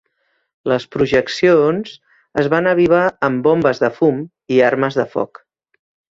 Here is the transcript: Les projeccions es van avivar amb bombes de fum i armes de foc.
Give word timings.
Les 0.71 0.85
projeccions 0.95 1.91
es 2.43 2.49
van 2.55 2.69
avivar 2.71 3.03
amb 3.29 3.45
bombes 3.49 3.83
de 3.85 3.93
fum 4.01 4.19
i 4.57 4.59
armes 4.71 4.99
de 5.03 5.07
foc. 5.15 5.43